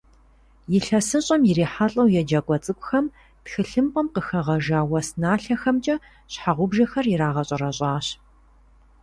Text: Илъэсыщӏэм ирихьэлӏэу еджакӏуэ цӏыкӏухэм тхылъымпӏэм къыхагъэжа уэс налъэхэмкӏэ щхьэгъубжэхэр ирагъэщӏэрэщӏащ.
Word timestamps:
Илъэсыщӏэм 0.75 1.41
ирихьэлӏэу 1.49 2.13
еджакӏуэ 2.19 2.57
цӏыкӏухэм 2.63 3.05
тхылъымпӏэм 3.43 4.07
къыхагъэжа 4.13 4.79
уэс 4.91 5.07
налъэхэмкӏэ 5.21 5.95
щхьэгъубжэхэр 6.31 7.05
ирагъэщӏэрэщӏащ. 7.13 8.07